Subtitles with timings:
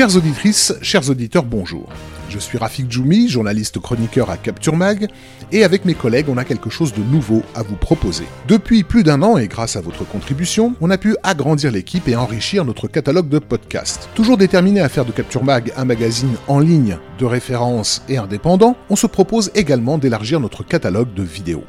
[0.00, 1.86] Chères auditrices, chers auditeurs, bonjour.
[2.30, 5.08] Je suis Rafik Djoumi, journaliste chroniqueur à Capture Mag,
[5.52, 8.24] et avec mes collègues, on a quelque chose de nouveau à vous proposer.
[8.48, 12.16] Depuis plus d'un an, et grâce à votre contribution, on a pu agrandir l'équipe et
[12.16, 14.08] enrichir notre catalogue de podcasts.
[14.14, 18.78] Toujours déterminé à faire de Capture Mag un magazine en ligne, de référence et indépendant,
[18.88, 21.64] on se propose également d'élargir notre catalogue de vidéos.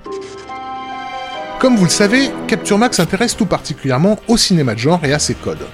[1.59, 5.19] Comme vous le savez, Capture Mag s'intéresse tout particulièrement au cinéma de genre et à
[5.19, 5.67] ses codes.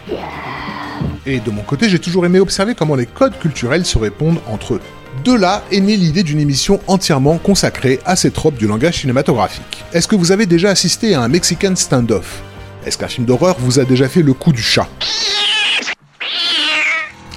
[1.30, 4.76] Et de mon côté, j'ai toujours aimé observer comment les codes culturels se répondent entre
[4.76, 4.82] eux.
[5.26, 9.84] De là est née l'idée d'une émission entièrement consacrée à ces tropes du langage cinématographique.
[9.92, 12.42] Est-ce que vous avez déjà assisté à un Mexican standoff?
[12.86, 14.88] Est-ce qu'un film d'horreur vous a déjà fait le coup du chat?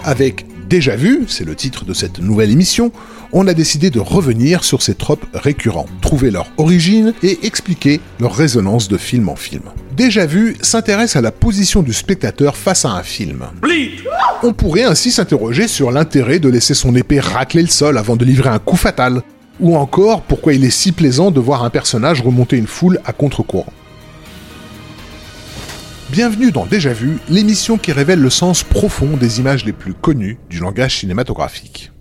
[0.05, 2.93] Avec Déjà vu, c'est le titre de cette nouvelle émission,
[3.33, 8.37] on a décidé de revenir sur ces tropes récurrents, trouver leur origine et expliquer leur
[8.37, 9.63] résonance de film en film.
[10.01, 13.45] Déjà vu s'intéresse à la position du spectateur face à un film.
[14.43, 18.25] On pourrait ainsi s'interroger sur l'intérêt de laisser son épée racler le sol avant de
[18.25, 19.21] livrer un coup fatal,
[19.61, 23.13] ou encore pourquoi il est si plaisant de voir un personnage remonter une foule à
[23.13, 23.75] contre-courant.
[26.09, 30.39] Bienvenue dans Déjà Vu, l'émission qui révèle le sens profond des images les plus connues
[30.49, 31.93] du langage cinématographique.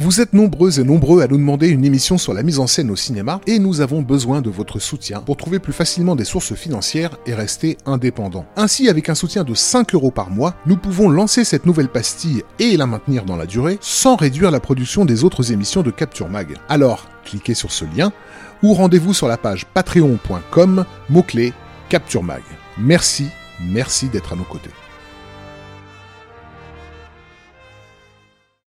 [0.00, 2.92] Vous êtes nombreux et nombreux à nous demander une émission sur la mise en scène
[2.92, 6.54] au cinéma et nous avons besoin de votre soutien pour trouver plus facilement des sources
[6.54, 8.46] financières et rester indépendants.
[8.54, 12.44] Ainsi, avec un soutien de 5 euros par mois, nous pouvons lancer cette nouvelle pastille
[12.60, 16.28] et la maintenir dans la durée sans réduire la production des autres émissions de Capture
[16.28, 16.54] Mag.
[16.68, 18.12] Alors, cliquez sur ce lien
[18.62, 21.52] ou rendez-vous sur la page patreon.com, mot-clé
[21.88, 22.42] Capture Mag.
[22.78, 23.26] Merci,
[23.60, 24.70] merci d'être à nos côtés.